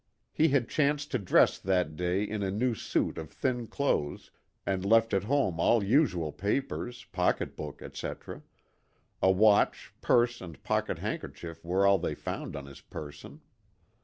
[0.33, 4.31] He had chanced to dress that day in a new suit of thin clothes
[4.65, 8.41] and left at home all usual papers, pocket book, etc;
[9.21, 12.83] a watch, purse and pocket handkerchief were all they found on THE GOOD SAMARITAN.
[12.89, 13.41] 171 his person.